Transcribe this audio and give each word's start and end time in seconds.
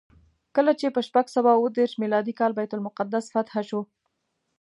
کله 0.55 0.71
چې 0.79 0.87
په 0.95 1.01
شپږ 1.07 1.25
سوه 1.35 1.49
اوه 1.57 1.69
دېرش 1.77 1.93
میلادي 2.03 2.33
کال 2.39 2.51
بیت 2.57 2.71
المقدس 2.73 3.25
فتحه 3.33 3.61
شو. 3.69 3.81